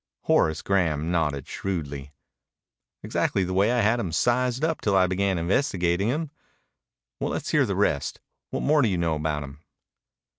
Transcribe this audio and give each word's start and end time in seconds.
Horace 0.23 0.63
Graham 0.63 1.11
nodded 1.11 1.47
shrewdly. 1.47 2.11
"Exactly 3.03 3.43
the 3.43 3.53
way 3.53 3.71
I 3.71 3.81
had 3.81 3.99
him 3.99 4.11
sized 4.11 4.63
up 4.63 4.81
till 4.81 4.95
I 4.95 5.05
began 5.05 5.37
investigating 5.37 6.07
him. 6.07 6.31
Well, 7.19 7.29
let's 7.29 7.49
hear 7.51 7.67
the 7.67 7.75
rest. 7.75 8.19
What 8.49 8.63
more 8.63 8.81
do 8.81 8.87
you 8.87 8.97
know 8.97 9.13
about 9.13 9.43
him?" 9.43 9.59